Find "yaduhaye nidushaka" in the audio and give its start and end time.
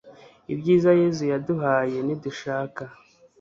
1.31-2.83